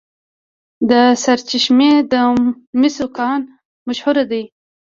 د 0.89 0.91
سرچشمې 1.23 1.91
د 2.11 2.13
مسو 2.79 3.07
کان 3.17 3.41
مشهور 3.87 4.17
دی. 4.31 4.43